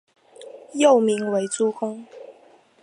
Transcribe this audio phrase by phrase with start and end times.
[0.73, 2.07] 幼名为珠宫。